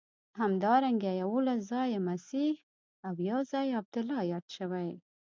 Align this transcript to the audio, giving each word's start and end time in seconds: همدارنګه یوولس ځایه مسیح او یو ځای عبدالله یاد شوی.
همدارنګه 0.41 1.11
یوولس 1.21 1.61
ځایه 1.71 1.99
مسیح 2.09 2.51
او 3.07 3.13
یو 3.31 3.39
ځای 3.51 3.67
عبدالله 3.79 4.19
یاد 4.31 4.45
شوی. 4.55 4.89